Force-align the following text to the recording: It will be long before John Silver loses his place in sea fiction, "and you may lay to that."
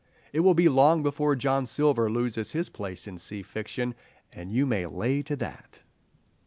It 0.33 0.39
will 0.39 0.55
be 0.55 0.67
long 0.67 1.03
before 1.03 1.35
John 1.35 1.67
Silver 1.67 2.09
loses 2.09 2.53
his 2.53 2.69
place 2.69 3.05
in 3.07 3.19
sea 3.19 3.43
fiction, 3.43 3.93
"and 4.33 4.51
you 4.51 4.65
may 4.65 4.87
lay 4.87 5.21
to 5.21 5.35
that." 5.35 5.83